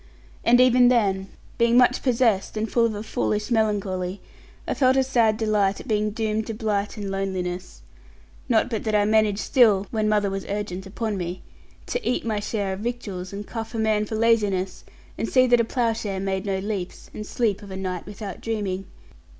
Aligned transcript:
And 0.43 0.59
even 0.59 0.87
then, 0.87 1.27
being 1.59 1.77
much 1.77 2.01
possessed, 2.01 2.57
and 2.57 2.67
full 2.67 2.87
of 2.87 2.95
a 2.95 3.03
foolish 3.03 3.51
melancholy, 3.51 4.19
I 4.67 4.73
felt 4.73 4.97
a 4.97 5.03
sad 5.03 5.37
delight 5.37 5.79
at 5.79 5.87
being 5.87 6.09
doomed 6.09 6.47
to 6.47 6.55
blight 6.55 6.97
and 6.97 7.11
loneliness; 7.11 7.83
not 8.49 8.67
but 8.67 8.83
that 8.85 8.95
I 8.95 9.05
managed 9.05 9.41
still 9.41 9.85
(when 9.91 10.09
mother 10.09 10.31
was 10.31 10.43
urgent 10.49 10.87
upon 10.87 11.17
me) 11.17 11.43
to 11.85 12.03
eat 12.03 12.25
my 12.25 12.39
share 12.39 12.73
of 12.73 12.79
victuals, 12.79 13.31
and 13.31 13.45
cuff 13.45 13.75
a 13.75 13.77
man 13.77 14.05
for 14.05 14.15
laziness, 14.15 14.83
and 15.19 15.29
see 15.29 15.45
that 15.45 15.59
a 15.61 15.63
ploughshare 15.63 16.19
made 16.19 16.47
no 16.47 16.57
leaps, 16.57 17.11
and 17.13 17.23
sleep 17.27 17.61
of 17.61 17.69
a 17.69 17.77
night 17.77 18.07
without 18.07 18.41
dreaming. 18.41 18.87